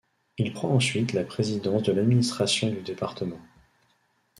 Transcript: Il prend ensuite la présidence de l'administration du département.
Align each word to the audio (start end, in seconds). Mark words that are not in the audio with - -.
Il 0.39 0.51
prend 0.51 0.69
ensuite 0.73 1.13
la 1.13 1.23
présidence 1.23 1.83
de 1.83 1.91
l'administration 1.91 2.71
du 2.71 2.81
département. 2.81 3.39